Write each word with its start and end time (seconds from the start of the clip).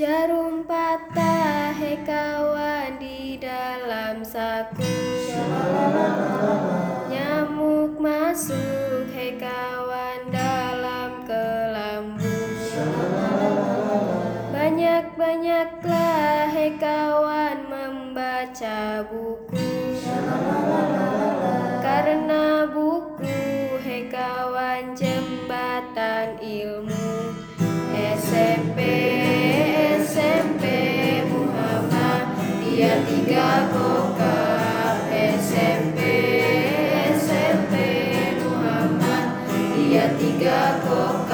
Jarum 0.00 0.64
patah, 0.64 1.76
hei 1.76 2.00
kawan 2.08 2.96
di 2.96 3.36
dalam 3.36 4.24
saku. 4.24 4.80
Nyamuk 7.12 8.00
masuk, 8.00 9.12
hei 9.12 9.36
kawan 9.36 10.32
dalam 10.32 11.20
kelambu. 11.28 12.32
Banyak-banyaklah, 14.56 16.48
hei 16.48 16.80
kawan 16.80 17.68
membaca 17.68 19.04
buku. 19.04 20.00
Karena 21.84 22.64
buku, 22.72 23.36
hei 23.84 24.08
kawan 24.08 24.96
jembatan 24.96 26.40
ilmu. 26.40 27.09
33 32.80 33.76
Koka 33.76 34.40
SMP 35.36 36.00
SMP 37.12 37.74
Ia 39.76 40.16
tiga 40.16 40.80
Koka 40.80 41.29